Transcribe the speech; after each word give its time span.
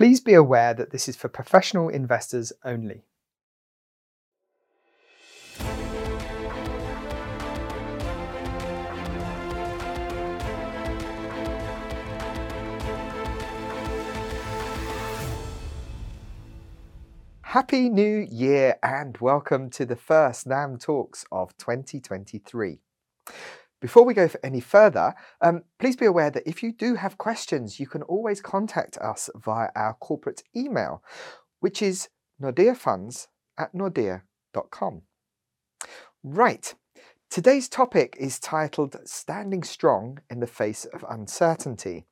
Please 0.00 0.18
be 0.18 0.32
aware 0.32 0.72
that 0.72 0.92
this 0.92 1.10
is 1.10 1.16
for 1.16 1.28
professional 1.28 1.90
investors 1.90 2.54
only. 2.64 3.04
Happy 17.42 17.90
New 17.90 18.26
Year 18.30 18.78
and 18.82 19.18
welcome 19.18 19.68
to 19.68 19.84
the 19.84 19.96
first 19.96 20.46
NAM 20.46 20.78
Talks 20.78 21.26
of 21.30 21.54
2023. 21.58 22.78
Before 23.80 24.04
we 24.04 24.12
go 24.12 24.28
any 24.44 24.60
further, 24.60 25.14
um, 25.40 25.62
please 25.78 25.96
be 25.96 26.04
aware 26.04 26.30
that 26.30 26.46
if 26.46 26.62
you 26.62 26.72
do 26.72 26.96
have 26.96 27.16
questions, 27.16 27.80
you 27.80 27.86
can 27.86 28.02
always 28.02 28.42
contact 28.42 28.98
us 28.98 29.30
via 29.34 29.70
our 29.74 29.94
corporate 29.94 30.42
email, 30.54 31.02
which 31.60 31.80
is 31.80 32.10
nordeafunds 32.40 33.28
at 33.56 33.72
nordea.com. 33.72 35.02
Right, 36.22 36.74
today's 37.30 37.68
topic 37.70 38.16
is 38.20 38.38
titled 38.38 38.96
Standing 39.06 39.62
Strong 39.62 40.20
in 40.28 40.40
the 40.40 40.46
Face 40.46 40.84
of 40.84 41.04
Uncertainty. 41.08 42.04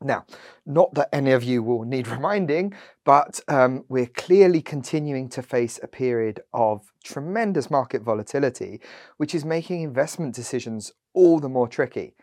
Now, 0.00 0.26
not 0.64 0.94
that 0.94 1.08
any 1.12 1.32
of 1.32 1.42
you 1.42 1.62
will 1.62 1.84
need 1.84 2.06
reminding, 2.16 2.74
but 3.04 3.40
um, 3.48 3.84
we're 3.88 4.06
clearly 4.06 4.62
continuing 4.62 5.28
to 5.30 5.42
face 5.42 5.80
a 5.82 5.88
period 5.88 6.40
of 6.52 6.92
tremendous 7.02 7.70
market 7.70 8.02
volatility, 8.02 8.80
which 9.16 9.34
is 9.34 9.44
making 9.44 9.82
investment 9.82 10.34
decisions 10.34 10.92
all 11.14 11.40
the 11.40 11.48
more 11.48 11.68
tricky. 11.68 12.14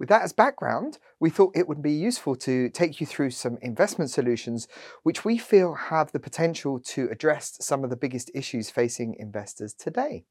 With 0.00 0.08
that 0.08 0.22
as 0.22 0.32
background, 0.32 0.98
we 1.20 1.28
thought 1.28 1.54
it 1.54 1.68
would 1.68 1.82
be 1.82 1.92
useful 1.92 2.34
to 2.36 2.70
take 2.70 3.00
you 3.00 3.06
through 3.06 3.32
some 3.32 3.58
investment 3.60 4.10
solutions 4.10 4.66
which 5.02 5.26
we 5.26 5.36
feel 5.36 5.74
have 5.74 6.10
the 6.10 6.18
potential 6.18 6.80
to 6.80 7.08
address 7.10 7.58
some 7.60 7.84
of 7.84 7.90
the 7.90 7.96
biggest 7.96 8.30
issues 8.34 8.70
facing 8.70 9.14
investors 9.18 9.74
today. 9.74 10.24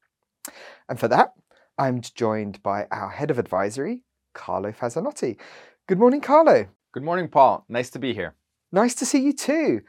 And 0.88 0.98
for 0.98 1.06
that, 1.08 1.34
I'm 1.78 2.00
joined 2.00 2.60
by 2.64 2.86
our 2.90 3.10
head 3.10 3.30
of 3.30 3.38
advisory, 3.38 4.02
Carlo 4.34 4.72
Fazzanotti. 4.72 5.38
Good 5.90 5.98
morning, 5.98 6.20
Carlo. 6.20 6.68
Good 6.92 7.02
morning, 7.02 7.26
Paul. 7.26 7.64
Nice 7.68 7.90
to 7.90 7.98
be 7.98 8.14
here. 8.14 8.36
Nice 8.70 8.94
to 8.94 9.04
see 9.04 9.18
you 9.18 9.32
too. 9.32 9.80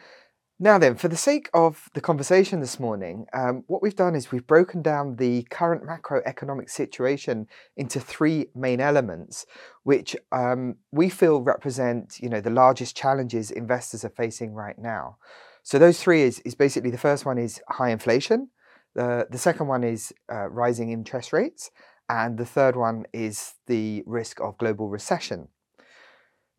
Now, 0.59 0.79
then, 0.79 0.95
for 0.95 1.07
the 1.07 1.15
sake 1.15 1.47
of 1.53 1.91
the 1.93 2.01
conversation 2.01 2.59
this 2.59 2.79
morning, 2.79 3.27
um, 3.33 3.65
what 3.67 3.83
we've 3.83 3.95
done 3.95 4.15
is 4.15 4.31
we've 4.31 4.47
broken 4.47 4.81
down 4.81 5.17
the 5.17 5.43
current 5.51 5.83
macroeconomic 5.83 6.71
situation 6.71 7.45
into 7.77 7.99
three 7.99 8.47
main 8.55 8.81
elements, 8.81 9.45
which 9.83 10.15
um, 10.31 10.77
we 10.91 11.07
feel 11.07 11.43
represent, 11.43 12.17
you 12.19 12.29
know, 12.29 12.41
the 12.41 12.49
largest 12.49 12.97
challenges 12.97 13.51
investors 13.51 14.03
are 14.03 14.09
facing 14.09 14.55
right 14.55 14.79
now. 14.79 15.17
So 15.61 15.77
those 15.77 16.01
three 16.01 16.23
is, 16.23 16.39
is 16.39 16.55
basically 16.55 16.89
the 16.89 16.97
first 16.97 17.27
one 17.27 17.37
is 17.37 17.61
high 17.69 17.91
inflation, 17.91 18.49
the 18.95 19.27
the 19.29 19.37
second 19.37 19.67
one 19.67 19.83
is 19.83 20.11
uh, 20.33 20.49
rising 20.49 20.91
interest 20.91 21.31
rates, 21.31 21.69
and 22.09 22.39
the 22.39 22.45
third 22.47 22.75
one 22.75 23.05
is 23.13 23.53
the 23.67 24.01
risk 24.07 24.41
of 24.41 24.57
global 24.57 24.89
recession. 24.89 25.49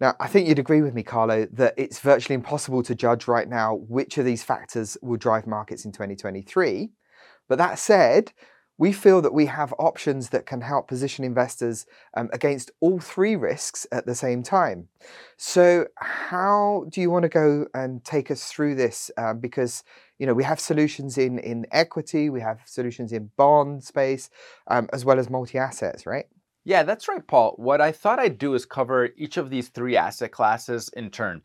Now, 0.02 0.16
I 0.18 0.26
think 0.26 0.48
you'd 0.48 0.58
agree 0.58 0.82
with 0.82 0.94
me, 0.94 1.04
Carlo, 1.04 1.46
that 1.52 1.74
it's 1.76 2.00
virtually 2.00 2.34
impossible 2.34 2.82
to 2.82 2.92
judge 2.92 3.28
right 3.28 3.48
now 3.48 3.76
which 3.86 4.18
of 4.18 4.24
these 4.24 4.42
factors 4.42 4.98
will 5.00 5.16
drive 5.16 5.46
markets 5.46 5.84
in 5.84 5.92
2023. 5.92 6.90
But 7.48 7.58
that 7.58 7.78
said, 7.78 8.32
we 8.76 8.92
feel 8.92 9.22
that 9.22 9.32
we 9.32 9.46
have 9.46 9.72
options 9.78 10.30
that 10.30 10.44
can 10.44 10.60
help 10.60 10.88
position 10.88 11.24
investors 11.24 11.86
um, 12.16 12.30
against 12.32 12.72
all 12.80 12.98
three 12.98 13.36
risks 13.36 13.86
at 13.92 14.04
the 14.04 14.16
same 14.16 14.42
time. 14.42 14.88
So, 15.36 15.86
how 15.94 16.86
do 16.88 17.00
you 17.00 17.08
want 17.08 17.22
to 17.22 17.28
go 17.28 17.66
and 17.72 18.02
take 18.02 18.28
us 18.32 18.50
through 18.50 18.74
this? 18.74 19.08
Um, 19.16 19.38
because 19.38 19.84
you 20.18 20.26
know 20.26 20.34
we 20.34 20.42
have 20.42 20.58
solutions 20.58 21.16
in 21.16 21.38
in 21.38 21.64
equity, 21.70 22.28
we 22.28 22.40
have 22.40 22.60
solutions 22.64 23.12
in 23.12 23.30
bond 23.36 23.84
space, 23.84 24.30
um, 24.66 24.88
as 24.92 25.04
well 25.04 25.20
as 25.20 25.30
multi 25.30 25.58
assets, 25.58 26.06
right? 26.06 26.26
Yeah, 26.64 26.84
that's 26.84 27.08
right, 27.08 27.26
Paul. 27.26 27.54
What 27.56 27.80
I 27.80 27.90
thought 27.90 28.20
I'd 28.20 28.38
do 28.38 28.54
is 28.54 28.64
cover 28.64 29.10
each 29.16 29.36
of 29.36 29.50
these 29.50 29.68
three 29.68 29.96
asset 29.96 30.30
classes 30.30 30.90
in 30.90 31.10
turn. 31.10 31.42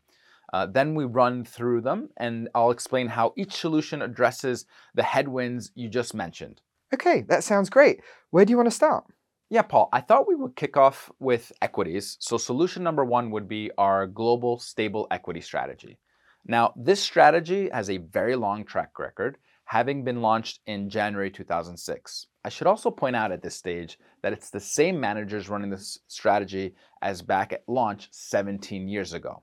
Uh, 0.52 0.66
then 0.66 0.94
we 0.94 1.04
run 1.04 1.44
through 1.44 1.80
them, 1.80 2.08
and 2.16 2.48
I'll 2.54 2.70
explain 2.70 3.08
how 3.08 3.34
each 3.36 3.52
solution 3.52 4.00
addresses 4.00 4.64
the 4.94 5.02
headwinds 5.02 5.72
you 5.74 5.88
just 5.88 6.14
mentioned. 6.14 6.62
Okay, 6.94 7.22
that 7.28 7.44
sounds 7.44 7.68
great. 7.68 8.00
Where 8.30 8.44
do 8.44 8.50
you 8.50 8.56
want 8.56 8.68
to 8.68 8.74
start? 8.74 9.04
Yeah, 9.50 9.62
Paul, 9.62 9.88
I 9.92 10.00
thought 10.00 10.28
we 10.28 10.34
would 10.34 10.56
kick 10.56 10.76
off 10.76 11.10
with 11.18 11.52
equities. 11.60 12.16
So, 12.20 12.38
solution 12.38 12.82
number 12.82 13.04
one 13.04 13.30
would 13.30 13.48
be 13.48 13.70
our 13.76 14.06
global 14.06 14.58
stable 14.58 15.06
equity 15.10 15.40
strategy. 15.40 15.98
Now, 16.46 16.72
this 16.76 17.02
strategy 17.02 17.68
has 17.72 17.90
a 17.90 17.98
very 17.98 18.36
long 18.36 18.64
track 18.64 18.98
record, 18.98 19.36
having 19.64 20.04
been 20.04 20.22
launched 20.22 20.60
in 20.66 20.88
January 20.88 21.30
2006. 21.30 22.26
I 22.48 22.50
should 22.50 22.66
also 22.66 22.90
point 22.90 23.14
out 23.14 23.30
at 23.30 23.42
this 23.42 23.56
stage 23.56 23.98
that 24.22 24.32
it's 24.32 24.48
the 24.48 24.58
same 24.58 24.98
managers 24.98 25.50
running 25.50 25.68
this 25.68 25.98
strategy 26.06 26.74
as 27.02 27.20
back 27.20 27.52
at 27.52 27.68
launch 27.68 28.08
17 28.10 28.88
years 28.88 29.12
ago. 29.12 29.42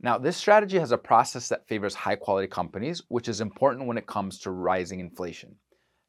Now, 0.00 0.16
this 0.16 0.36
strategy 0.36 0.78
has 0.78 0.92
a 0.92 0.96
process 0.96 1.48
that 1.48 1.66
favors 1.66 1.96
high 1.96 2.14
quality 2.14 2.46
companies, 2.46 3.02
which 3.08 3.28
is 3.28 3.40
important 3.40 3.88
when 3.88 3.98
it 3.98 4.06
comes 4.06 4.38
to 4.38 4.52
rising 4.52 5.00
inflation. 5.00 5.56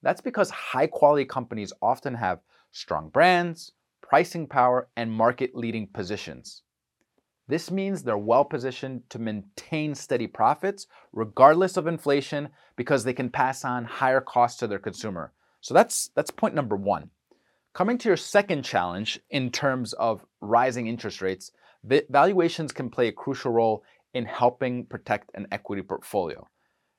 That's 0.03 0.21
because 0.21 0.51
high 0.51 0.85
quality 0.85 1.25
companies 1.25 1.73
often 1.81 2.13
have 2.13 2.41
strong 2.71 3.09
brands, 3.09 3.71
pricing 4.03 4.45
power, 4.45 4.89
and 4.95 5.11
market 5.11 5.55
leading 5.55 5.87
positions. 5.87 6.61
This 7.47 7.71
means 7.71 8.03
they're 8.03 8.15
well 8.15 8.45
positioned 8.45 9.09
to 9.09 9.17
maintain 9.17 9.95
steady 9.95 10.27
profits 10.27 10.85
regardless 11.13 11.77
of 11.77 11.87
inflation 11.87 12.49
because 12.75 13.05
they 13.05 13.13
can 13.13 13.31
pass 13.31 13.65
on 13.65 13.85
higher 13.85 14.21
costs 14.21 14.59
to 14.59 14.67
their 14.67 14.77
consumer. 14.77 15.33
So 15.61 15.73
that's 15.73 16.09
that's 16.15 16.31
point 16.31 16.55
number 16.55 16.75
1. 16.75 17.09
Coming 17.73 17.97
to 17.99 18.09
your 18.09 18.17
second 18.17 18.63
challenge 18.63 19.19
in 19.29 19.51
terms 19.51 19.93
of 19.93 20.25
rising 20.41 20.87
interest 20.87 21.21
rates, 21.21 21.51
valuations 22.09 22.71
can 22.73 22.89
play 22.89 23.07
a 23.07 23.13
crucial 23.13 23.51
role 23.51 23.83
in 24.13 24.25
helping 24.25 24.85
protect 24.85 25.31
an 25.35 25.47
equity 25.51 25.81
portfolio. 25.81 26.45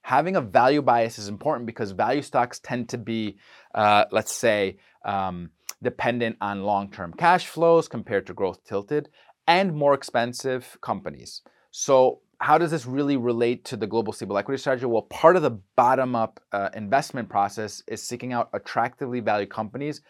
Having 0.03 0.37
a 0.37 0.41
value 0.41 0.83
bias 0.83 1.19
is 1.19 1.29
important 1.29 1.67
because 1.67 1.93
value 1.93 2.23
stocks 2.23 2.59
tend 2.59 2.89
to 2.89 2.99
be, 2.99 3.37
uh, 3.75 4.07
let's 4.11 4.33
say, 4.33 4.79
um, 5.05 5.51
dependent 5.83 6.37
on 6.41 6.63
long 6.63 6.91
term 6.91 7.13
cash 7.13 7.47
flows 7.47 7.87
compared 7.87 8.27
to 8.27 8.35
growth 8.35 8.65
tilted, 8.65 9.09
and 9.47 9.75
more 9.75 9.95
expensive 9.95 10.79
companies. 10.81 11.43
So, 11.71 12.21
how 12.43 12.59
does 12.59 12.73
this 12.73 12.87
really 12.87 13.17
relate 13.17 13.65
to 13.65 13.77
the 13.77 13.87
global 13.87 14.13
stable 14.13 14.37
equity 14.37 14.59
strategy? 14.59 14.85
Well, 14.85 15.03
part 15.03 15.37
of 15.37 15.43
the 15.43 15.61
bottom 15.77 16.17
up 16.17 16.41
uh, 16.51 16.71
investment 16.75 17.29
process 17.29 17.85
is 17.87 18.03
seeking 18.03 18.33
out 18.33 18.51
attractively 18.53 19.21
valued 19.21 19.49
companies 19.49 20.01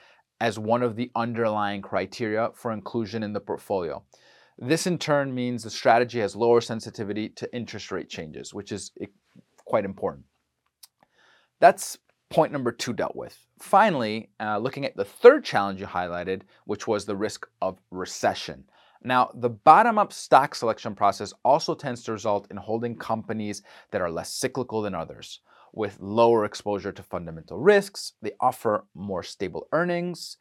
as 0.40 0.58
one 0.58 0.82
of 0.82 0.96
the 0.96 1.10
underlying 1.14 1.82
criteria 1.82 2.48
for 2.54 2.72
inclusion 2.72 3.22
in 3.22 3.34
the 3.34 3.40
portfolio. 3.40 4.02
This 4.56 4.86
in 4.86 4.96
turn 4.96 5.34
means 5.34 5.62
the 5.62 5.70
strategy 5.70 6.20
has 6.20 6.34
lower 6.34 6.62
sensitivity 6.62 7.28
to 7.28 7.54
interest 7.54 7.92
rate 7.92 8.08
changes, 8.08 8.54
which 8.54 8.72
is 8.72 8.92
eh, 9.02 9.06
quite 9.66 9.84
important. 9.84 10.24
That's 11.60 11.98
point 12.30 12.50
number 12.50 12.72
two 12.72 12.94
dealt 12.94 13.14
with. 13.14 13.38
Finally, 13.60 14.30
uh, 14.40 14.56
looking 14.56 14.86
at 14.86 14.96
the 14.96 15.04
third 15.04 15.44
challenge 15.44 15.80
you 15.80 15.86
highlighted, 15.86 16.42
which 16.64 16.86
was 16.86 17.04
the 17.04 17.14
risk 17.14 17.46
of 17.60 17.78
recession. 17.90 18.64
Now, 19.04 19.30
the 19.34 19.50
bottom 19.50 19.98
up 19.98 20.12
stock 20.12 20.54
selection 20.54 20.94
process 20.94 21.32
also 21.44 21.74
tends 21.74 22.04
to 22.04 22.12
result 22.12 22.46
in 22.50 22.56
holding 22.56 22.96
companies 22.96 23.62
that 23.90 24.00
are 24.00 24.10
less 24.10 24.32
cyclical 24.32 24.82
than 24.82 24.94
others. 24.94 25.40
With 25.72 25.98
lower 26.00 26.44
exposure 26.44 26.92
to 26.92 27.02
fundamental 27.02 27.58
risks, 27.58 28.12
they 28.22 28.32
offer 28.40 28.84
more 28.94 29.22
stable 29.22 29.66
earnings, 29.72 30.36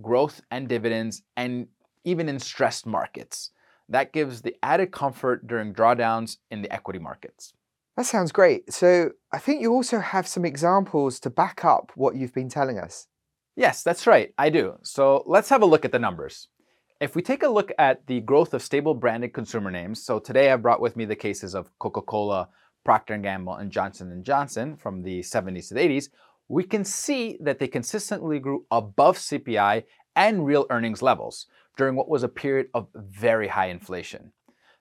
growth, 0.00 0.40
and 0.50 0.68
dividends, 0.68 1.22
and 1.36 1.66
even 2.04 2.28
in 2.28 2.38
stressed 2.38 2.86
markets. 2.86 3.50
That 3.88 4.12
gives 4.12 4.42
the 4.42 4.56
added 4.62 4.92
comfort 4.92 5.46
during 5.46 5.74
drawdowns 5.74 6.38
in 6.50 6.62
the 6.62 6.72
equity 6.72 6.98
markets. 6.98 7.52
That 7.96 8.06
sounds 8.06 8.32
great. 8.32 8.72
So, 8.72 9.10
I 9.32 9.38
think 9.38 9.60
you 9.60 9.72
also 9.72 10.00
have 10.00 10.26
some 10.26 10.44
examples 10.44 11.18
to 11.20 11.30
back 11.30 11.64
up 11.64 11.92
what 11.94 12.14
you've 12.14 12.34
been 12.34 12.48
telling 12.48 12.78
us. 12.78 13.08
Yes, 13.56 13.82
that's 13.82 14.06
right. 14.06 14.34
I 14.38 14.50
do. 14.50 14.74
So, 14.82 15.22
let's 15.26 15.48
have 15.48 15.62
a 15.62 15.66
look 15.66 15.84
at 15.84 15.92
the 15.92 15.98
numbers. 15.98 16.48
If 16.98 17.14
we 17.14 17.20
take 17.20 17.42
a 17.42 17.48
look 17.48 17.72
at 17.78 18.06
the 18.06 18.20
growth 18.20 18.54
of 18.54 18.62
stable 18.62 18.94
branded 18.94 19.34
consumer 19.34 19.70
names, 19.70 20.02
so 20.02 20.18
today 20.18 20.50
I 20.50 20.56
brought 20.56 20.80
with 20.80 20.96
me 20.96 21.04
the 21.04 21.14
cases 21.14 21.54
of 21.54 21.68
Coca-Cola, 21.78 22.48
Procter 22.86 23.18
& 23.18 23.18
Gamble, 23.18 23.56
and 23.56 23.70
Johnson 23.70 24.22
& 24.22 24.24
Johnson 24.24 24.78
from 24.78 25.02
the 25.02 25.20
70s 25.20 25.68
to 25.68 25.74
the 25.74 25.80
80s, 25.80 26.08
we 26.48 26.64
can 26.64 26.84
see 26.84 27.36
that 27.42 27.58
they 27.58 27.68
consistently 27.68 28.38
grew 28.38 28.64
above 28.70 29.18
CPI 29.18 29.84
and 30.14 30.46
real 30.46 30.64
earnings 30.70 31.02
levels 31.02 31.44
during 31.76 31.96
what 31.96 32.08
was 32.08 32.22
a 32.22 32.28
period 32.28 32.68
of 32.72 32.88
very 32.94 33.48
high 33.48 33.66
inflation. 33.66 34.32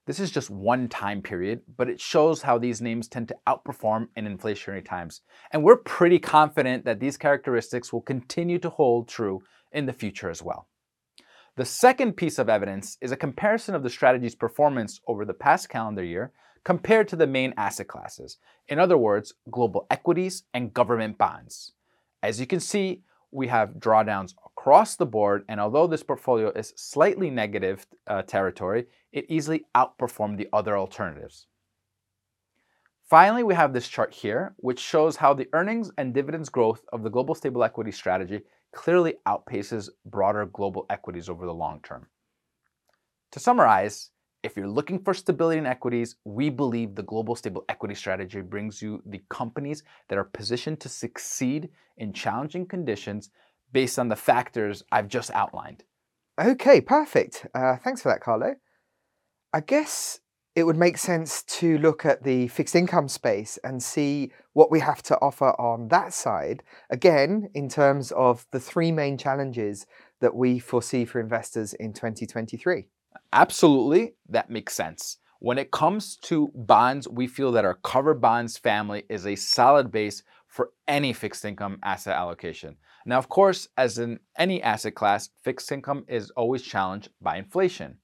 This 0.07 0.21
is 0.21 0.31
just 0.31 0.49
one 0.49 0.87
time 0.87 1.21
period, 1.21 1.63
but 1.75 1.89
it 1.89 1.99
shows 1.99 2.43
how 2.43 2.57
these 2.57 2.79
names 2.79 3.09
tend 3.09 3.27
to 3.27 3.35
outperform 3.45 4.07
in 4.15 4.25
inflationary 4.25 4.85
times. 4.85 5.19
And 5.51 5.65
we're 5.65 5.75
pretty 5.75 6.19
confident 6.19 6.85
that 6.85 7.01
these 7.01 7.17
characteristics 7.17 7.91
will 7.91 7.99
continue 7.99 8.59
to 8.59 8.69
hold 8.69 9.09
true 9.09 9.41
in 9.73 9.85
the 9.85 9.91
future 9.91 10.29
as 10.29 10.41
well. 10.41 10.69
The 11.57 11.63
second 11.63 12.17
piece 12.17 12.37
of 12.37 12.49
evidence 12.49 12.97
is 12.99 13.13
a 13.13 13.17
comparison 13.17 13.75
of 13.75 13.83
the 13.83 13.89
strategy's 13.89 14.35
performance 14.35 14.99
over 15.07 15.23
the 15.23 15.33
past 15.33 15.69
calendar 15.69 16.03
year 16.03 16.33
compared 16.65 17.07
to 17.07 17.15
the 17.15 17.27
main 17.27 17.53
asset 17.55 17.87
classes. 17.87 18.39
In 18.67 18.77
other 18.77 18.97
words, 18.97 19.33
global 19.49 19.87
equities 19.89 20.43
and 20.53 20.73
government 20.73 21.17
bonds. 21.17 21.71
As 22.21 22.41
you 22.41 22.45
can 22.45 22.59
see, 22.59 23.03
we 23.31 23.47
have 23.47 23.75
drawdowns 23.79 24.33
across 24.45 24.97
the 24.97 25.05
board, 25.05 25.45
and 25.47 25.61
although 25.61 25.87
this 25.87 26.03
portfolio 26.03 26.49
is 26.49 26.73
slightly 26.75 27.29
negative 27.29 27.87
uh, 28.07 28.21
territory, 28.23 28.87
it 29.13 29.25
easily 29.29 29.65
outperformed 29.73 30.37
the 30.37 30.49
other 30.51 30.77
alternatives. 30.77 31.47
Finally, 33.09 33.43
we 33.43 33.55
have 33.55 33.71
this 33.71 33.87
chart 33.87 34.13
here, 34.13 34.55
which 34.57 34.79
shows 34.79 35.15
how 35.15 35.33
the 35.33 35.47
earnings 35.53 35.89
and 35.97 36.13
dividends 36.13 36.49
growth 36.49 36.83
of 36.91 37.03
the 37.03 37.09
global 37.09 37.35
stable 37.35 37.63
equity 37.63 37.91
strategy 37.91 38.41
clearly 38.75 39.15
outpaces 39.25 39.89
broader 40.05 40.45
global 40.45 40.85
equities 40.91 41.29
over 41.29 41.47
the 41.47 41.53
long 41.53 41.79
term. 41.81 42.05
To 43.31 43.39
summarize, 43.39 44.11
if 44.43 44.55
you're 44.55 44.67
looking 44.67 44.99
for 44.99 45.15
stability 45.15 45.57
in 45.57 45.65
equities, 45.65 46.17
we 46.23 46.51
believe 46.51 46.93
the 46.93 47.01
global 47.01 47.35
stable 47.35 47.65
equity 47.67 47.95
strategy 47.95 48.41
brings 48.41 48.81
you 48.81 49.01
the 49.07 49.23
companies 49.29 49.81
that 50.07 50.19
are 50.19 50.23
positioned 50.23 50.79
to 50.81 50.89
succeed 50.89 51.69
in 51.97 52.13
challenging 52.13 52.67
conditions 52.67 53.31
based 53.71 53.97
on 53.97 54.07
the 54.07 54.15
factors 54.15 54.83
I've 54.91 55.07
just 55.07 55.31
outlined. 55.31 55.83
Okay, 56.39 56.79
perfect. 56.79 57.47
Uh, 57.55 57.77
thanks 57.77 58.01
for 58.03 58.09
that, 58.09 58.21
Carlo. 58.21 58.55
I 59.51 59.61
guess 59.61 60.19
it 60.55 60.63
would 60.63 60.77
make 60.77 60.97
sense 60.97 61.43
to 61.43 61.77
look 61.79 62.05
at 62.05 62.23
the 62.23 62.47
fixed 62.47 62.75
income 62.75 63.09
space 63.09 63.59
and 63.63 63.83
see 63.83 64.31
what 64.53 64.71
we 64.71 64.79
have 64.79 65.03
to 65.03 65.19
offer 65.19 65.49
on 65.59 65.89
that 65.89 66.13
side. 66.13 66.63
Again, 66.89 67.49
in 67.53 67.67
terms 67.67 68.11
of 68.13 68.45
the 68.51 68.59
three 68.59 68.91
main 68.91 69.17
challenges 69.17 69.85
that 70.21 70.33
we 70.33 70.59
foresee 70.59 71.03
for 71.03 71.19
investors 71.19 71.73
in 71.73 71.91
2023. 71.91 72.87
Absolutely, 73.33 74.13
that 74.29 74.49
makes 74.49 74.73
sense. 74.73 75.17
When 75.39 75.57
it 75.57 75.71
comes 75.71 76.15
to 76.23 76.49
bonds, 76.55 77.07
we 77.07 77.27
feel 77.27 77.51
that 77.51 77.65
our 77.65 77.75
covered 77.75 78.21
bonds 78.21 78.57
family 78.57 79.03
is 79.09 79.27
a 79.27 79.35
solid 79.35 79.91
base 79.91 80.23
for 80.47 80.71
any 80.87 81.11
fixed 81.11 81.43
income 81.43 81.79
asset 81.83 82.15
allocation. 82.15 82.77
Now, 83.05 83.17
of 83.17 83.27
course, 83.27 83.67
as 83.77 83.97
in 83.97 84.19
any 84.37 84.63
asset 84.63 84.95
class, 84.95 85.29
fixed 85.43 85.69
income 85.71 86.05
is 86.07 86.31
always 86.31 86.63
challenged 86.63 87.09
by 87.21 87.35
inflation. 87.35 87.97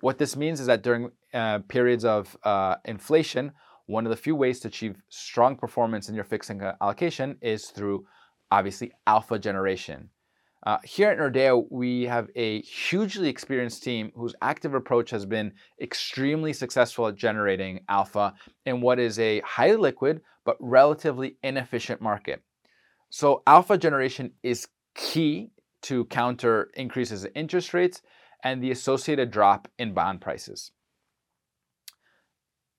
What 0.00 0.18
this 0.18 0.36
means 0.36 0.60
is 0.60 0.66
that 0.66 0.82
during 0.82 1.10
uh, 1.34 1.58
periods 1.68 2.04
of 2.04 2.36
uh, 2.44 2.76
inflation, 2.84 3.52
one 3.86 4.06
of 4.06 4.10
the 4.10 4.16
few 4.16 4.34
ways 4.34 4.60
to 4.60 4.68
achieve 4.68 4.96
strong 5.08 5.56
performance 5.56 6.08
in 6.08 6.14
your 6.14 6.24
fixed 6.24 6.50
income 6.50 6.76
allocation 6.80 7.36
is 7.42 7.66
through 7.66 8.06
obviously 8.50 8.92
alpha 9.06 9.38
generation. 9.38 10.08
Uh, 10.64 10.78
here 10.82 11.10
at 11.10 11.18
Nordea, 11.18 11.66
we 11.70 12.04
have 12.04 12.30
a 12.34 12.62
hugely 12.62 13.28
experienced 13.28 13.82
team 13.82 14.10
whose 14.14 14.34
active 14.40 14.72
approach 14.72 15.10
has 15.10 15.26
been 15.26 15.52
extremely 15.82 16.54
successful 16.54 17.06
at 17.06 17.16
generating 17.16 17.84
alpha 17.88 18.32
in 18.64 18.80
what 18.80 18.98
is 18.98 19.18
a 19.18 19.40
highly 19.40 19.76
liquid 19.76 20.22
but 20.44 20.56
relatively 20.60 21.36
inefficient 21.42 22.00
market. 22.00 22.42
So, 23.10 23.42
alpha 23.46 23.76
generation 23.76 24.32
is 24.42 24.68
key 24.94 25.50
to 25.82 26.06
counter 26.06 26.70
increases 26.74 27.24
in 27.24 27.32
interest 27.32 27.74
rates 27.74 28.00
and 28.42 28.62
the 28.62 28.70
associated 28.70 29.30
drop 29.30 29.68
in 29.78 29.92
bond 29.92 30.22
prices. 30.22 30.70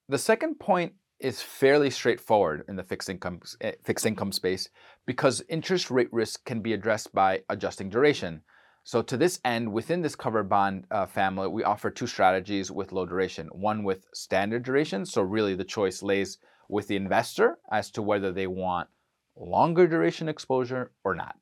The 0.07 0.17
second 0.19 0.59
point 0.59 0.93
is 1.19 1.41
fairly 1.41 1.89
straightforward 1.89 2.63
in 2.67 2.75
the 2.75 2.83
fixed 2.83 3.09
income 3.09 3.39
eh, 3.61 3.71
fixed 3.83 4.05
income 4.05 4.31
space 4.31 4.69
because 5.07 5.41
interest 5.49 5.89
rate 5.89 6.11
risk 6.11 6.45
can 6.45 6.61
be 6.61 6.73
addressed 6.73 7.13
by 7.13 7.41
adjusting 7.49 7.89
duration. 7.89 8.41
So 8.83 9.01
to 9.01 9.17
this 9.17 9.39
end, 9.43 9.73
within 9.73 10.03
this 10.03 10.15
covered 10.15 10.47
bond 10.47 10.85
uh, 10.91 11.07
family, 11.07 11.47
we 11.47 11.63
offer 11.63 11.89
two 11.89 12.05
strategies 12.05 12.69
with 12.69 12.91
low 12.91 13.07
duration. 13.07 13.47
One 13.47 13.83
with 13.83 14.05
standard 14.13 14.61
duration, 14.61 15.07
so 15.07 15.23
really 15.23 15.55
the 15.55 15.63
choice 15.63 16.03
lays 16.03 16.37
with 16.69 16.87
the 16.87 16.95
investor 16.95 17.57
as 17.71 17.89
to 17.91 18.03
whether 18.03 18.31
they 18.31 18.45
want 18.45 18.89
longer 19.35 19.87
duration 19.87 20.29
exposure 20.29 20.91
or 21.03 21.15
not. 21.15 21.35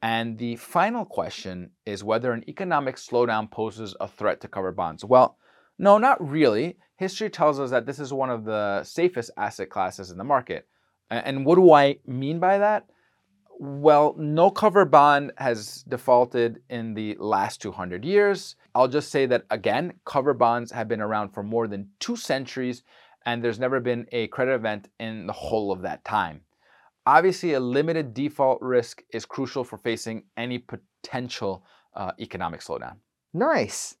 And 0.00 0.38
the 0.38 0.56
final 0.56 1.04
question 1.04 1.72
is 1.84 2.02
whether 2.02 2.32
an 2.32 2.44
economic 2.48 2.96
slowdown 2.96 3.50
poses 3.50 3.94
a 4.00 4.08
threat 4.08 4.40
to 4.40 4.48
covered 4.48 4.76
bonds. 4.76 5.04
Well, 5.04 5.36
no, 5.78 5.98
not 5.98 6.26
really. 6.26 6.76
History 6.96 7.28
tells 7.28 7.60
us 7.60 7.70
that 7.70 7.86
this 7.86 7.98
is 7.98 8.12
one 8.12 8.30
of 8.30 8.44
the 8.44 8.82
safest 8.84 9.30
asset 9.36 9.68
classes 9.68 10.10
in 10.10 10.18
the 10.18 10.24
market. 10.24 10.66
And 11.10 11.44
what 11.44 11.56
do 11.56 11.72
I 11.72 11.98
mean 12.06 12.40
by 12.40 12.58
that? 12.58 12.86
Well, 13.58 14.14
no 14.18 14.50
cover 14.50 14.84
bond 14.84 15.32
has 15.38 15.82
defaulted 15.88 16.60
in 16.68 16.94
the 16.94 17.16
last 17.18 17.62
200 17.62 18.04
years. 18.04 18.56
I'll 18.74 18.88
just 18.88 19.10
say 19.10 19.24
that 19.26 19.44
again, 19.50 19.94
cover 20.04 20.34
bonds 20.34 20.72
have 20.72 20.88
been 20.88 21.00
around 21.00 21.30
for 21.30 21.42
more 21.42 21.66
than 21.66 21.88
two 21.98 22.16
centuries, 22.16 22.82
and 23.24 23.42
there's 23.42 23.58
never 23.58 23.80
been 23.80 24.06
a 24.12 24.26
credit 24.28 24.54
event 24.54 24.88
in 25.00 25.26
the 25.26 25.32
whole 25.32 25.72
of 25.72 25.82
that 25.82 26.04
time. 26.04 26.42
Obviously, 27.06 27.54
a 27.54 27.60
limited 27.60 28.12
default 28.12 28.60
risk 28.60 29.02
is 29.12 29.24
crucial 29.24 29.64
for 29.64 29.78
facing 29.78 30.24
any 30.36 30.58
potential 30.58 31.64
uh, 31.94 32.12
economic 32.20 32.60
slowdown. 32.60 32.96
Nice. 33.32 33.96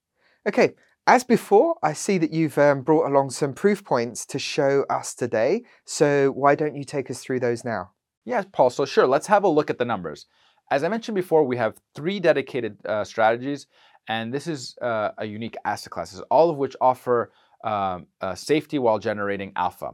Okay, 0.46 0.74
as 1.06 1.24
before, 1.24 1.76
I 1.82 1.92
see 1.92 2.18
that 2.18 2.32
you've 2.32 2.58
um, 2.58 2.82
brought 2.82 3.08
along 3.08 3.30
some 3.30 3.52
proof 3.52 3.84
points 3.84 4.26
to 4.26 4.38
show 4.38 4.84
us 4.90 5.14
today. 5.14 5.62
So 5.84 6.30
why 6.32 6.54
don't 6.54 6.74
you 6.74 6.84
take 6.84 7.10
us 7.10 7.22
through 7.22 7.40
those 7.40 7.64
now? 7.64 7.90
Yes, 8.24 8.44
Paul. 8.52 8.70
So 8.70 8.84
sure, 8.84 9.06
let's 9.06 9.28
have 9.28 9.44
a 9.44 9.48
look 9.48 9.70
at 9.70 9.78
the 9.78 9.84
numbers. 9.84 10.26
As 10.70 10.82
I 10.82 10.88
mentioned 10.88 11.14
before, 11.14 11.44
we 11.44 11.56
have 11.58 11.76
three 11.94 12.18
dedicated 12.18 12.84
uh, 12.84 13.04
strategies, 13.04 13.68
and 14.08 14.34
this 14.34 14.48
is 14.48 14.76
uh, 14.82 15.10
a 15.18 15.24
unique 15.24 15.56
asset 15.64 15.92
classes, 15.92 16.20
all 16.28 16.50
of 16.50 16.56
which 16.56 16.74
offer 16.80 17.30
um, 17.62 18.06
uh, 18.20 18.34
safety 18.34 18.80
while 18.80 18.98
generating 18.98 19.52
alpha. 19.54 19.92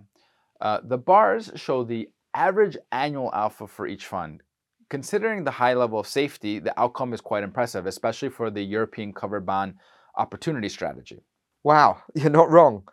Uh, 0.62 0.78
the 0.82 0.96
bars 0.96 1.52
show 1.56 1.84
the 1.84 2.08
average 2.34 2.78
annual 2.90 3.30
alpha 3.34 3.66
for 3.66 3.86
each 3.86 4.06
fund. 4.06 4.42
Considering 4.88 5.44
the 5.44 5.50
high 5.50 5.74
level 5.74 6.00
of 6.00 6.06
safety, 6.06 6.58
the 6.58 6.78
outcome 6.80 7.12
is 7.12 7.20
quite 7.20 7.42
impressive, 7.42 7.84
especially 7.86 8.30
for 8.30 8.50
the 8.50 8.62
European 8.62 9.12
covered 9.12 9.44
bond 9.44 9.74
opportunity 10.16 10.68
strategy. 10.68 11.24
Wow, 11.64 12.02
you're 12.14 12.30
not 12.30 12.50
wrong. 12.50 12.84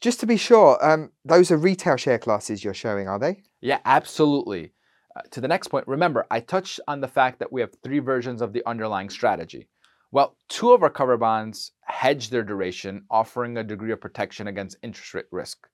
Just 0.00 0.20
to 0.20 0.26
be 0.26 0.36
sure, 0.36 0.84
um, 0.84 1.12
those 1.24 1.50
are 1.50 1.56
retail 1.56 1.96
share 1.96 2.18
classes 2.18 2.62
you're 2.62 2.74
showing, 2.74 3.08
are 3.08 3.18
they? 3.18 3.42
Yeah, 3.60 3.78
absolutely. 3.84 4.72
Uh, 5.16 5.22
to 5.30 5.40
the 5.40 5.48
next 5.48 5.68
point, 5.68 5.86
remember, 5.86 6.26
I 6.30 6.40
touched 6.40 6.80
on 6.88 7.00
the 7.00 7.08
fact 7.08 7.38
that 7.38 7.52
we 7.52 7.60
have 7.60 7.70
three 7.82 8.00
versions 8.00 8.42
of 8.42 8.52
the 8.52 8.66
underlying 8.66 9.08
strategy. 9.08 9.68
Well, 10.10 10.36
two 10.48 10.72
of 10.72 10.82
our 10.82 10.90
cover 10.90 11.16
bonds 11.16 11.72
hedge 11.86 12.30
their 12.30 12.42
duration, 12.42 13.04
offering 13.10 13.56
a 13.56 13.64
degree 13.64 13.92
of 13.92 14.00
protection 14.00 14.46
against 14.46 14.76
interest 14.82 15.14
rate 15.14 15.26
risk. 15.30 15.66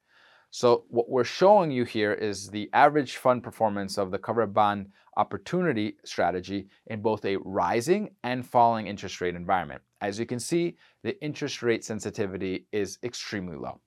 So 0.51 0.85
what 0.89 1.09
we're 1.09 1.25
showing 1.25 1.71
you 1.71 1.85
here 1.85 2.13
is 2.13 2.49
the 2.49 2.71
average 2.73 3.17
fund 3.17 3.43
performance 3.43 3.99
of 3.99 4.11
the 4.11 4.19
cover 4.19 4.47
bond 4.47 4.89
opportunity 5.17 5.97
strategy 6.05 6.69
in 6.87 7.03
both 7.03 7.25
a 7.25 7.37
rising 7.37 8.11
and 8.25 8.47
falling 8.47 8.87
interest 8.87 9.21
rate 9.21 9.35
environment. 9.35 9.83
As 10.01 10.19
you 10.19 10.27
can 10.27 10.41
see, 10.41 10.77
the 11.03 11.23
interest 11.23 11.63
rate 11.63 11.85
sensitivity 11.85 12.67
is 12.73 12.99
extremely 13.03 13.57
low. 13.57 13.81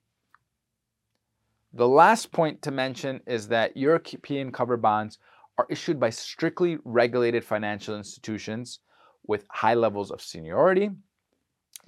The 1.72 1.88
last 1.88 2.30
point 2.30 2.62
to 2.62 2.70
mention 2.70 3.20
is 3.26 3.48
that 3.48 3.76
European 3.76 4.52
covered 4.52 4.80
bonds 4.80 5.18
are 5.58 5.66
issued 5.68 5.98
by 5.98 6.10
strictly 6.10 6.78
regulated 6.84 7.44
financial 7.44 7.96
institutions 7.96 8.80
with 9.26 9.46
high 9.50 9.74
levels 9.74 10.10
of 10.10 10.22
seniority, 10.22 10.90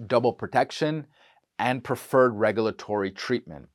double 0.06 0.33
protection, 0.33 1.06
and 1.59 1.85
preferred 1.85 2.35
regulatory 2.35 3.11
treatment. 3.11 3.68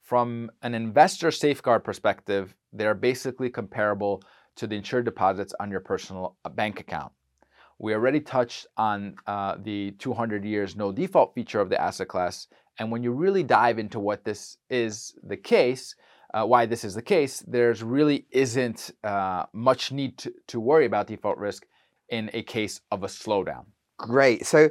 From 0.00 0.50
an 0.62 0.74
investor 0.74 1.30
safeguard 1.30 1.84
perspective, 1.84 2.54
they're 2.72 2.94
basically 2.94 3.50
comparable 3.50 4.22
to 4.56 4.66
the 4.66 4.76
insured 4.76 5.04
deposits 5.04 5.54
on 5.60 5.70
your 5.70 5.80
personal 5.80 6.36
bank 6.54 6.80
account. 6.80 7.12
We 7.78 7.94
already 7.94 8.20
touched 8.20 8.66
on 8.76 9.16
uh, 9.26 9.56
the 9.62 9.92
200 9.92 10.44
years 10.44 10.76
no 10.76 10.92
default 10.92 11.34
feature 11.34 11.60
of 11.60 11.70
the 11.70 11.80
asset 11.80 12.08
class. 12.08 12.46
And 12.78 12.90
when 12.90 13.02
you 13.02 13.12
really 13.12 13.42
dive 13.42 13.78
into 13.78 14.00
what 14.00 14.24
this 14.24 14.56
is 14.68 15.14
the 15.22 15.36
case, 15.36 15.94
uh, 16.32 16.44
why 16.44 16.66
this 16.66 16.84
is 16.84 16.94
the 16.94 17.02
case, 17.02 17.44
there's 17.46 17.82
really 17.82 18.26
isn't 18.30 18.90
uh, 19.04 19.44
much 19.52 19.92
need 19.92 20.18
to, 20.18 20.32
to 20.48 20.58
worry 20.58 20.86
about 20.86 21.06
default 21.06 21.38
risk 21.38 21.64
in 22.08 22.30
a 22.32 22.42
case 22.42 22.80
of 22.90 23.04
a 23.04 23.06
slowdown. 23.06 23.66
Great. 23.98 24.44
So 24.44 24.70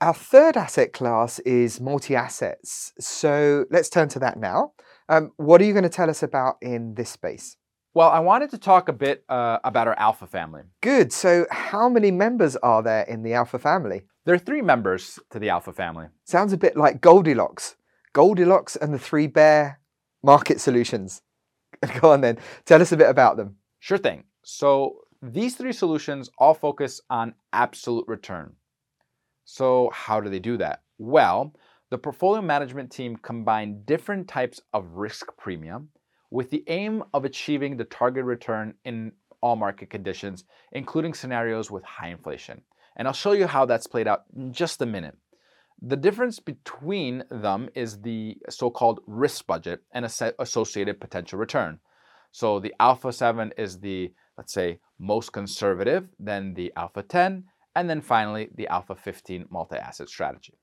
our 0.00 0.14
third 0.14 0.56
asset 0.56 0.92
class 0.92 1.38
is 1.40 1.80
multi-assets. 1.80 2.92
So 2.98 3.64
let's 3.70 3.88
turn 3.88 4.08
to 4.10 4.18
that 4.20 4.38
now. 4.38 4.72
Um, 5.08 5.32
what 5.36 5.60
are 5.60 5.64
you 5.64 5.72
going 5.72 5.84
to 5.84 5.88
tell 5.88 6.10
us 6.10 6.22
about 6.22 6.56
in 6.60 6.94
this 6.94 7.10
space? 7.10 7.56
Well, 7.94 8.10
I 8.10 8.18
wanted 8.18 8.50
to 8.50 8.58
talk 8.58 8.88
a 8.88 8.92
bit 8.92 9.24
uh, 9.28 9.58
about 9.62 9.86
our 9.86 9.96
alpha 9.96 10.26
family. 10.26 10.62
Good. 10.80 11.12
So 11.12 11.46
how 11.52 11.88
many 11.88 12.10
members 12.10 12.56
are 12.56 12.82
there 12.82 13.04
in 13.04 13.22
the 13.22 13.34
alpha 13.34 13.56
family? 13.56 14.02
There 14.24 14.34
are 14.34 14.38
three 14.38 14.62
members 14.62 15.20
to 15.30 15.38
the 15.38 15.50
alpha 15.50 15.72
family. 15.72 16.06
Sounds 16.24 16.52
a 16.52 16.56
bit 16.56 16.76
like 16.76 17.00
Goldilocks. 17.00 17.76
Goldilocks 18.12 18.74
and 18.74 18.92
the 18.92 18.98
three 18.98 19.28
bear 19.28 19.78
market 20.24 20.60
solutions. 20.60 21.22
Go 22.00 22.10
on 22.10 22.20
then. 22.20 22.38
Tell 22.64 22.82
us 22.82 22.90
a 22.90 22.96
bit 22.96 23.08
about 23.08 23.36
them. 23.36 23.56
Sure 23.78 23.98
thing. 23.98 24.24
So 24.42 24.96
these 25.22 25.54
three 25.54 25.72
solutions 25.72 26.30
all 26.38 26.54
focus 26.54 27.00
on 27.08 27.34
absolute 27.52 28.08
return. 28.08 28.54
So, 29.44 29.90
how 29.92 30.20
do 30.20 30.30
they 30.30 30.38
do 30.38 30.56
that? 30.56 30.82
Well, 30.98 31.54
the 31.90 31.98
portfolio 31.98 32.40
management 32.42 32.90
team 32.90 33.16
combined 33.16 33.86
different 33.86 34.26
types 34.26 34.60
of 34.72 34.96
risk 34.96 35.36
premium 35.36 35.90
with 36.34 36.50
the 36.50 36.64
aim 36.66 37.04
of 37.14 37.24
achieving 37.24 37.76
the 37.76 37.84
target 37.84 38.24
return 38.24 38.74
in 38.84 39.12
all 39.40 39.54
market 39.54 39.88
conditions, 39.88 40.42
including 40.72 41.14
scenarios 41.14 41.70
with 41.70 41.84
high 41.84 42.08
inflation. 42.08 42.60
And 42.96 43.06
I'll 43.06 43.14
show 43.14 43.30
you 43.30 43.46
how 43.46 43.66
that's 43.66 43.86
played 43.86 44.08
out 44.08 44.24
in 44.36 44.52
just 44.52 44.82
a 44.82 44.86
minute. 44.86 45.16
The 45.80 45.96
difference 45.96 46.40
between 46.40 47.22
them 47.30 47.68
is 47.76 48.00
the 48.00 48.36
so 48.50 48.68
called 48.68 48.98
risk 49.06 49.46
budget 49.46 49.82
and 49.92 50.04
associated 50.04 51.00
potential 51.00 51.38
return. 51.38 51.78
So 52.32 52.58
the 52.58 52.74
Alpha 52.80 53.12
7 53.12 53.52
is 53.56 53.78
the, 53.78 54.12
let's 54.36 54.52
say, 54.52 54.80
most 54.98 55.32
conservative, 55.32 56.08
then 56.18 56.54
the 56.54 56.72
Alpha 56.76 57.04
10, 57.04 57.44
and 57.76 57.88
then 57.88 58.00
finally 58.00 58.48
the 58.52 58.66
Alpha 58.66 58.96
15 58.96 59.46
multi 59.50 59.76
asset 59.76 60.08
strategy. 60.08 60.58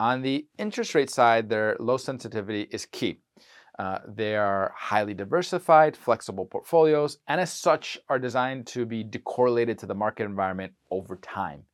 On 0.00 0.22
the 0.22 0.48
interest 0.58 0.96
rate 0.96 1.10
side, 1.10 1.48
their 1.48 1.76
low 1.78 1.96
sensitivity 1.96 2.62
is 2.72 2.86
key. 2.86 3.20
Uh, 3.78 3.98
they 4.06 4.36
are 4.36 4.72
highly 4.76 5.14
diversified, 5.14 5.96
flexible 5.96 6.44
portfolios, 6.44 7.18
and 7.28 7.40
as 7.40 7.52
such 7.52 7.98
are 8.08 8.18
designed 8.18 8.66
to 8.66 8.84
be 8.84 9.02
decorrelated 9.02 9.78
to 9.78 9.86
the 9.86 9.94
market 9.94 10.24
environment 10.24 10.72
over 10.90 11.16
time. 11.16 11.64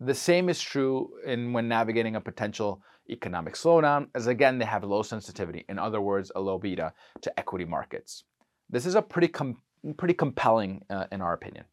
The 0.00 0.14
same 0.14 0.48
is 0.48 0.60
true 0.60 1.10
in 1.24 1.52
when 1.52 1.66
navigating 1.68 2.16
a 2.16 2.20
potential 2.20 2.82
economic 3.08 3.54
slowdown, 3.54 4.08
as 4.14 4.26
again, 4.26 4.58
they 4.58 4.64
have 4.64 4.84
low 4.84 5.02
sensitivity, 5.02 5.64
in 5.68 5.78
other 5.78 6.00
words, 6.00 6.30
a 6.36 6.40
low 6.40 6.58
beta 6.58 6.92
to 7.22 7.38
equity 7.38 7.64
markets. 7.64 8.24
This 8.68 8.86
is 8.86 8.94
a 8.94 9.02
pretty, 9.02 9.28
com- 9.28 9.62
pretty 9.96 10.14
compelling, 10.14 10.84
uh, 10.90 11.06
in 11.10 11.20
our 11.20 11.32
opinion. 11.32 11.64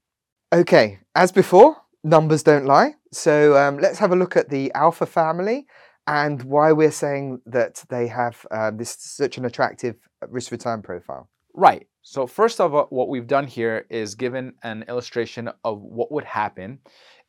Okay, 0.53 0.99
as 1.15 1.31
before, 1.31 1.77
numbers 2.03 2.43
don't 2.43 2.65
lie. 2.65 2.95
So 3.11 3.57
um, 3.57 3.79
let's 3.79 3.99
have 3.99 4.11
a 4.11 4.15
look 4.15 4.35
at 4.35 4.49
the 4.49 4.71
alpha 4.73 5.05
family 5.05 5.67
and 6.07 6.41
why 6.43 6.71
we're 6.71 6.91
saying 6.91 7.41
that 7.45 7.83
they 7.89 8.07
have 8.07 8.45
uh, 8.51 8.71
this 8.71 8.95
such 8.99 9.37
an 9.37 9.45
attractive 9.45 9.95
risk 10.27 10.51
return 10.51 10.81
profile. 10.81 11.29
Right. 11.53 11.87
So 12.01 12.25
first 12.25 12.59
of 12.59 12.73
all, 12.73 12.87
what 12.89 13.09
we've 13.09 13.27
done 13.27 13.45
here 13.45 13.85
is 13.89 14.15
given 14.15 14.53
an 14.63 14.83
illustration 14.87 15.49
of 15.63 15.81
what 15.81 16.11
would 16.11 16.23
happen 16.23 16.79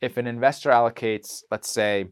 if 0.01 0.17
an 0.17 0.27
investor 0.27 0.69
allocates, 0.69 1.43
let's 1.51 1.69
say, 1.69 2.07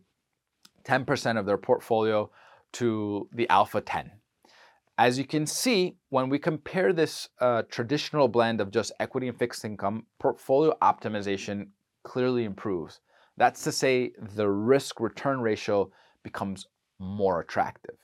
10% 0.84 1.39
of 1.39 1.46
their 1.46 1.58
portfolio 1.58 2.30
to 2.74 3.27
the 3.34 3.50
Alpha 3.50 3.82
10. 3.82 4.12
As 4.98 5.18
you 5.18 5.25
can 5.25 5.46
see, 5.48 5.98
when 6.10 6.30
we 6.30 6.38
compare 6.38 6.94
this 6.94 7.30
uh, 7.39 7.63
traditional 7.70 8.27
blend 8.27 8.62
of 8.62 8.72
just 8.72 8.91
equity 9.00 9.27
and 9.27 9.38
fixed 9.38 9.65
income, 9.65 10.06
portfolio 10.20 10.77
optimization 10.82 11.70
clearly 12.03 12.44
improves. 12.44 13.00
That's 13.38 13.63
to 13.63 13.72
say, 13.72 14.12
the 14.36 14.50
risk 14.50 15.00
return 15.00 15.41
ratio 15.41 15.91
becomes 16.23 16.67
more 16.99 17.39
attractive. 17.39 17.95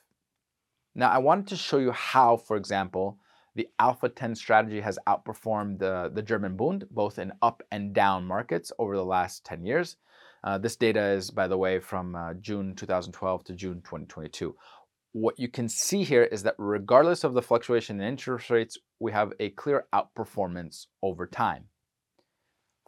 Now, 0.96 1.10
I 1.10 1.20
wanted 1.20 1.48
to 1.48 1.56
show 1.56 1.78
you 1.78 1.92
how, 1.92 2.38
for 2.38 2.58
example, 2.58 3.20
the 3.56 3.68
Alpha 3.80 4.10
10 4.10 4.36
strategy 4.36 4.82
has 4.82 5.00
outperformed 5.08 5.80
the, 5.80 6.12
the 6.14 6.22
German 6.22 6.56
Bund, 6.56 6.86
both 6.92 7.20
in 7.20 7.32
up 7.42 7.64
and 7.72 7.94
down 7.94 8.26
markets 8.26 8.72
over 8.80 8.96
the 8.96 9.06
last 9.06 9.46
10 9.46 9.66
years. 9.66 9.98
Uh, 10.44 10.58
this 10.58 10.76
data 10.76 11.02
is, 11.02 11.32
by 11.32 11.48
the 11.48 11.58
way, 11.58 11.80
from 11.80 12.16
uh, 12.16 12.34
June 12.36 12.76
2012 12.76 13.44
to 13.46 13.54
June 13.54 13.82
2022. 13.82 14.56
What 15.14 15.40
you 15.40 15.48
can 15.48 15.68
see 15.68 16.04
here 16.04 16.24
is 16.24 16.44
that 16.44 16.56
regardless 16.58 17.24
of 17.24 17.34
the 17.34 17.42
fluctuation 17.42 18.00
in 18.00 18.08
interest 18.08 18.50
rates, 18.50 18.78
we 19.00 19.12
have 19.12 19.34
a 19.40 19.50
clear 19.50 19.86
outperformance 19.94 20.86
over 21.02 21.26
time. 21.26 21.66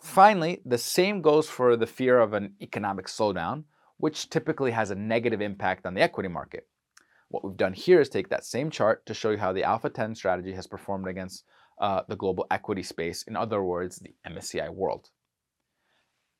Finally, 0.01 0.61
the 0.65 0.77
same 0.77 1.21
goes 1.21 1.49
for 1.49 1.75
the 1.75 1.87
fear 1.87 2.19
of 2.19 2.33
an 2.33 2.53
economic 2.61 3.07
slowdown, 3.07 3.63
which 3.99 4.29
typically 4.29 4.71
has 4.71 4.89
a 4.89 4.95
negative 4.95 5.41
impact 5.41 5.85
on 5.85 5.93
the 5.93 6.01
equity 6.01 6.29
market. 6.29 6.67
What 7.27 7.43
we've 7.43 7.57
done 7.57 7.73
here 7.73 8.01
is 8.01 8.09
take 8.09 8.29
that 8.29 8.45
same 8.45 8.71
chart 8.71 9.05
to 9.05 9.13
show 9.13 9.29
you 9.29 9.37
how 9.37 9.53
the 9.53 9.63
Alpha 9.63 9.89
10 9.89 10.15
strategy 10.15 10.53
has 10.53 10.65
performed 10.65 11.07
against 11.07 11.43
uh, 11.79 12.01
the 12.07 12.15
global 12.15 12.47
equity 12.49 12.81
space, 12.81 13.23
in 13.23 13.35
other 13.35 13.61
words, 13.61 13.97
the 13.97 14.15
MSCI 14.27 14.69
world. 14.73 15.09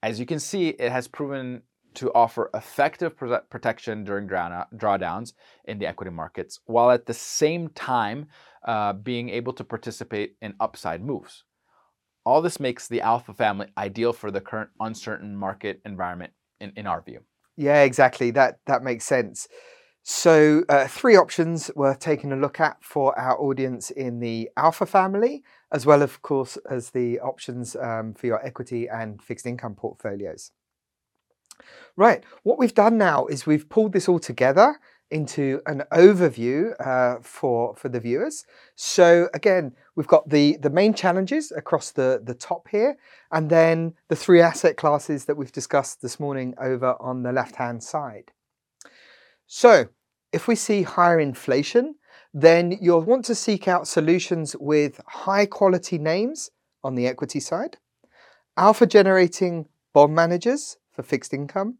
As 0.01 0.20
you 0.20 0.25
can 0.25 0.39
see, 0.39 0.70
it 0.70 0.92
has 0.92 1.08
proven 1.08 1.63
to 1.96 2.12
offer 2.13 2.50
effective 2.54 3.18
protection 3.18 4.04
during 4.04 4.28
drawdowns 4.28 5.34
in 5.66 5.80
the 5.80 5.88
equity 5.88 6.12
markets, 6.12 6.60
while 6.66 6.92
at 6.92 7.06
the 7.06 7.13
same 7.13 7.70
time 7.70 8.28
uh, 8.66 8.94
being 8.94 9.30
able 9.30 9.54
to 9.54 9.63
participate 9.63 10.36
in 10.42 10.54
upside 10.60 11.04
moves. 11.04 11.44
All 12.25 12.42
this 12.42 12.60
makes 12.60 12.88
the 12.88 13.01
Alpha 13.01 13.34
family 13.34 13.68
ideal 13.78 14.13
for 14.13 14.32
the 14.32 14.42
current 14.42 14.70
uncertain 14.80 15.36
market 15.36 15.82
environment, 15.86 16.34
in, 16.60 16.72
in 16.75 16.88
our 16.88 17.01
view. 17.01 17.22
Yeah, 17.60 17.82
exactly. 17.84 18.32
That 18.32 18.60
that 18.68 18.84
makes 18.84 19.04
sense. 19.04 19.50
So, 20.04 20.63
uh, 20.70 20.88
three 20.88 21.18
options 21.18 21.70
worth 21.75 22.00
taking 22.00 22.32
a 22.32 22.38
look 22.38 22.60
at 22.62 22.78
for 22.84 23.18
our 23.20 23.38
audience 23.38 23.92
in 23.92 24.22
the 24.22 24.50
Alpha 24.56 24.86
family, 24.86 25.44
as 25.74 25.86
well, 25.86 26.01
of 26.01 26.22
course, 26.22 26.58
as 26.72 26.92
the 26.92 27.20
options 27.20 27.75
um, 27.75 28.13
for 28.13 28.28
your 28.28 28.44
equity 28.46 28.88
and 28.88 29.22
fixed 29.22 29.46
income 29.46 29.75
portfolios. 29.75 30.51
Right, 31.96 32.24
what 32.44 32.58
we've 32.58 32.74
done 32.74 32.98
now 32.98 33.25
is 33.25 33.46
we've 33.46 33.68
pulled 33.70 33.94
this 33.94 34.08
all 34.08 34.20
together 34.20 34.80
into 35.12 35.62
an 35.66 35.84
overview 35.92 36.74
uh, 36.86 37.20
for, 37.22 37.75
for 37.75 37.89
the 37.89 38.00
viewers. 38.00 38.46
So 38.75 39.28
again, 39.34 39.74
we've 39.96 40.08
got 40.08 40.30
the, 40.30 40.58
the 40.62 40.70
main 40.70 40.94
challenges 40.94 41.51
across 41.51 41.92
the, 41.92 42.22
the 42.24 42.34
top 42.34 42.68
here, 42.68 42.98
and 43.32 43.50
then 43.50 43.96
the 44.08 44.16
three 44.16 44.42
asset 44.42 44.78
classes 44.78 45.25
that 45.25 45.36
we've 45.36 45.51
discussed 45.51 46.01
this 46.01 46.20
morning 46.20 46.54
over 46.60 46.96
on 47.00 47.24
the 47.24 47.32
left-hand 47.32 47.84
side. 47.84 48.32
So 49.48 49.89
if 50.32 50.48
we 50.48 50.56
see 50.56 50.84
higher 50.84 51.20
inflation, 51.20 51.96
then 52.34 52.78
you'll 52.80 53.01
want 53.01 53.25
to 53.25 53.36
seek 53.36 53.68
out 53.68 53.88
solutions 53.88 54.56
with 54.60 55.01
high 55.08 55.48
quality 55.48 55.98
names 55.98 56.51
on 56.84 56.96
the 56.96 57.08
equity 57.08 57.39
side, 57.39 57.78
alpha 58.56 58.86
generating 58.86 59.68
bond 59.94 60.13
managers 60.13 60.78
for 60.92 61.01
fixed 61.01 61.34
income, 61.34 61.80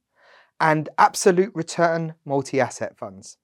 and 0.59 0.89
absolute 0.97 1.51
return 1.55 2.15
multi 2.25 2.59
asset 2.59 2.97
funds. 2.97 3.37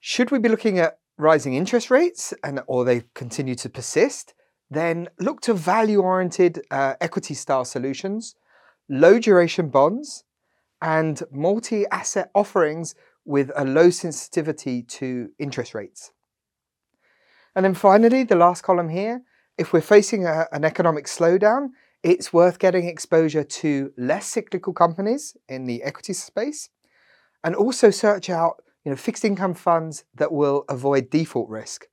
Should 0.00 0.30
we 0.30 0.38
be 0.38 0.48
looking 0.48 0.78
at 0.78 0.98
rising 1.18 1.54
interest 1.54 1.90
rates 1.90 2.34
and 2.42 2.60
or 2.66 2.84
they 2.84 3.04
continue 3.14 3.54
to 3.56 3.68
persist, 3.68 4.34
then 4.70 5.08
look 5.20 5.40
to 5.42 5.54
value 5.54 6.00
oriented 6.00 6.62
uh, 6.70 6.94
equity 7.00 7.34
style 7.34 7.64
solutions, 7.64 8.34
low 8.88 9.18
duration 9.18 9.68
bonds, 9.68 10.24
and 10.80 11.22
multi 11.30 11.86
asset 11.88 12.30
offerings 12.34 12.94
with 13.24 13.50
a 13.54 13.64
low 13.64 13.90
sensitivity 13.90 14.82
to 14.82 15.30
interest 15.38 15.74
rates. 15.74 16.12
And 17.54 17.64
then 17.64 17.74
finally, 17.74 18.24
the 18.24 18.34
last 18.34 18.62
column 18.62 18.88
here 18.88 19.22
if 19.58 19.72
we're 19.72 19.80
facing 19.80 20.26
a, 20.26 20.46
an 20.52 20.64
economic 20.64 21.06
slowdown, 21.06 21.70
it's 22.02 22.32
worth 22.32 22.58
getting 22.58 22.86
exposure 22.86 23.44
to 23.44 23.92
less 23.96 24.26
cyclical 24.26 24.72
companies 24.72 25.36
in 25.48 25.66
the 25.66 25.82
equity 25.82 26.12
space 26.12 26.68
and 27.44 27.54
also 27.54 27.90
search 27.90 28.28
out 28.28 28.62
you 28.84 28.90
know, 28.90 28.96
fixed 28.96 29.24
income 29.24 29.54
funds 29.54 30.04
that 30.14 30.32
will 30.32 30.64
avoid 30.68 31.10
default 31.10 31.48
risk. 31.48 31.86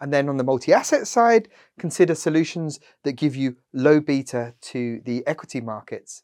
And 0.00 0.12
then 0.12 0.28
on 0.28 0.36
the 0.36 0.44
multi 0.44 0.72
asset 0.72 1.06
side, 1.06 1.48
consider 1.78 2.14
solutions 2.14 2.80
that 3.04 3.12
give 3.12 3.36
you 3.36 3.56
low 3.72 4.00
beta 4.00 4.54
to 4.62 5.00
the 5.04 5.24
equity 5.26 5.60
markets. 5.60 6.22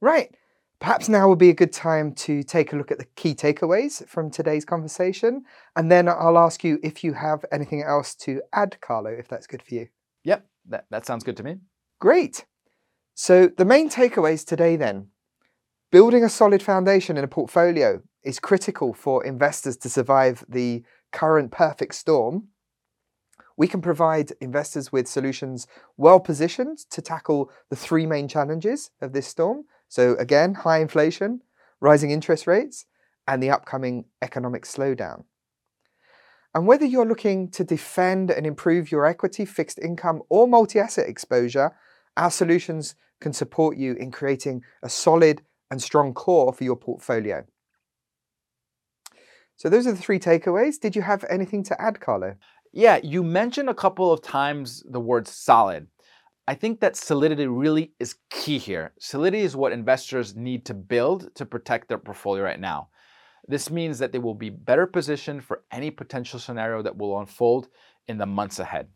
Right, 0.00 0.34
perhaps 0.78 1.08
now 1.08 1.28
would 1.28 1.38
be 1.38 1.50
a 1.50 1.54
good 1.54 1.72
time 1.72 2.12
to 2.14 2.42
take 2.42 2.72
a 2.72 2.76
look 2.76 2.90
at 2.90 2.98
the 2.98 3.06
key 3.16 3.34
takeaways 3.34 4.06
from 4.08 4.30
today's 4.30 4.64
conversation. 4.64 5.44
And 5.74 5.90
then 5.90 6.08
I'll 6.08 6.38
ask 6.38 6.64
you 6.64 6.78
if 6.82 7.02
you 7.02 7.14
have 7.14 7.44
anything 7.52 7.82
else 7.82 8.14
to 8.16 8.42
add, 8.52 8.78
Carlo, 8.80 9.10
if 9.10 9.28
that's 9.28 9.46
good 9.46 9.62
for 9.62 9.74
you. 9.74 9.88
Yep, 10.24 10.46
that, 10.68 10.86
that 10.90 11.06
sounds 11.06 11.24
good 11.24 11.36
to 11.36 11.42
me. 11.42 11.56
Great. 12.00 12.44
So, 13.14 13.48
the 13.48 13.64
main 13.64 13.88
takeaways 13.88 14.44
today 14.44 14.76
then 14.76 15.08
building 15.90 16.24
a 16.24 16.28
solid 16.28 16.62
foundation 16.62 17.16
in 17.16 17.24
a 17.24 17.28
portfolio 17.28 18.02
is 18.22 18.40
critical 18.40 18.92
for 18.92 19.24
investors 19.24 19.76
to 19.78 19.88
survive 19.88 20.44
the 20.48 20.82
current 21.12 21.50
perfect 21.50 21.94
storm. 21.94 22.48
We 23.56 23.68
can 23.68 23.80
provide 23.80 24.32
investors 24.40 24.92
with 24.92 25.08
solutions 25.08 25.66
well 25.96 26.20
positioned 26.20 26.78
to 26.90 27.00
tackle 27.00 27.50
the 27.70 27.76
three 27.76 28.04
main 28.04 28.28
challenges 28.28 28.90
of 29.00 29.12
this 29.12 29.26
storm 29.26 29.64
so, 29.88 30.14
again, 30.16 30.54
high 30.54 30.80
inflation, 30.80 31.42
rising 31.80 32.10
interest 32.10 32.46
rates, 32.46 32.86
and 33.26 33.42
the 33.42 33.50
upcoming 33.50 34.06
economic 34.22 34.64
slowdown. 34.64 35.24
And 36.56 36.66
whether 36.66 36.86
you're 36.86 37.04
looking 37.04 37.50
to 37.50 37.64
defend 37.64 38.30
and 38.30 38.46
improve 38.46 38.90
your 38.90 39.04
equity, 39.04 39.44
fixed 39.44 39.78
income, 39.78 40.22
or 40.30 40.48
multi 40.48 40.80
asset 40.80 41.06
exposure, 41.06 41.76
our 42.16 42.30
solutions 42.30 42.94
can 43.20 43.34
support 43.34 43.76
you 43.76 43.92
in 43.92 44.10
creating 44.10 44.62
a 44.82 44.88
solid 44.88 45.42
and 45.70 45.82
strong 45.82 46.14
core 46.14 46.54
for 46.54 46.64
your 46.64 46.76
portfolio. 46.76 47.44
So, 49.58 49.68
those 49.68 49.86
are 49.86 49.92
the 49.92 49.98
three 49.98 50.18
takeaways. 50.18 50.80
Did 50.80 50.96
you 50.96 51.02
have 51.02 51.26
anything 51.28 51.62
to 51.64 51.78
add, 51.78 52.00
Carlo? 52.00 52.36
Yeah, 52.72 53.00
you 53.02 53.22
mentioned 53.22 53.68
a 53.68 53.74
couple 53.74 54.10
of 54.10 54.22
times 54.22 54.82
the 54.88 54.98
word 54.98 55.28
solid. 55.28 55.88
I 56.48 56.54
think 56.54 56.80
that 56.80 56.96
solidity 56.96 57.46
really 57.46 57.92
is 58.00 58.14
key 58.30 58.56
here. 58.56 58.94
Solidity 58.98 59.44
is 59.44 59.56
what 59.56 59.72
investors 59.72 60.34
need 60.34 60.64
to 60.64 60.72
build 60.72 61.34
to 61.34 61.44
protect 61.44 61.88
their 61.88 61.98
portfolio 61.98 62.44
right 62.44 62.60
now. 62.60 62.88
This 63.48 63.70
means 63.70 63.98
that 63.98 64.12
they 64.12 64.18
will 64.18 64.34
be 64.34 64.50
better 64.50 64.86
positioned 64.86 65.44
for 65.44 65.62
any 65.70 65.90
potential 65.90 66.38
scenario 66.38 66.82
that 66.82 66.96
will 66.96 67.18
unfold 67.18 67.68
in 68.08 68.18
the 68.18 68.26
months 68.26 68.58
ahead. 68.58 68.88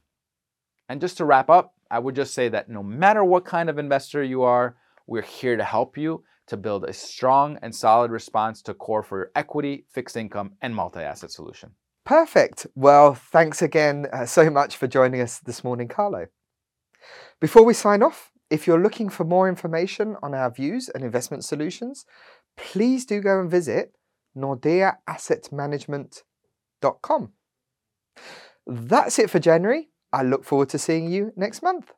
And 0.88 1.00
just 1.00 1.16
to 1.18 1.24
wrap 1.24 1.48
up, 1.48 1.74
I 1.90 1.98
would 1.98 2.16
just 2.16 2.34
say 2.34 2.48
that 2.48 2.68
no 2.68 2.82
matter 2.82 3.24
what 3.24 3.44
kind 3.44 3.70
of 3.70 3.78
investor 3.78 4.22
you 4.22 4.42
are, 4.42 4.76
we're 5.06 5.22
here 5.22 5.56
to 5.56 5.64
help 5.64 5.96
you 5.96 6.24
to 6.48 6.56
build 6.56 6.84
a 6.84 6.92
strong 6.92 7.58
and 7.62 7.74
solid 7.74 8.10
response 8.10 8.60
to 8.62 8.74
core 8.74 9.02
for 9.02 9.18
your 9.18 9.30
equity, 9.36 9.86
fixed 9.92 10.16
income, 10.16 10.52
and 10.62 10.74
multi 10.74 11.00
asset 11.00 11.30
solution. 11.30 11.70
Perfect. 12.04 12.66
Well, 12.74 13.14
thanks 13.14 13.62
again 13.62 14.06
uh, 14.12 14.26
so 14.26 14.50
much 14.50 14.76
for 14.76 14.88
joining 14.88 15.20
us 15.20 15.38
this 15.38 15.62
morning, 15.62 15.86
Carlo. 15.86 16.26
Before 17.40 17.64
we 17.64 17.74
sign 17.74 18.02
off, 18.02 18.32
if 18.50 18.66
you're 18.66 18.82
looking 18.82 19.08
for 19.08 19.22
more 19.22 19.48
information 19.48 20.16
on 20.22 20.34
our 20.34 20.50
views 20.50 20.88
and 20.88 21.04
investment 21.04 21.44
solutions, 21.44 22.04
please 22.56 23.06
do 23.06 23.20
go 23.20 23.40
and 23.40 23.50
visit 23.50 23.92
nordeaassetmanagement.com. 24.36 27.32
That's 28.66 29.18
it 29.18 29.30
for 29.30 29.38
January. 29.38 29.88
I 30.12 30.22
look 30.22 30.44
forward 30.44 30.68
to 30.70 30.78
seeing 30.78 31.10
you 31.10 31.32
next 31.36 31.62
month. 31.62 31.92